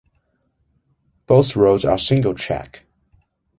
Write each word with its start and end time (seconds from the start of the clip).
Both 1.27 1.55
roads 1.55 1.85
are 1.85 1.99
single 1.99 2.33
track. 2.33 2.87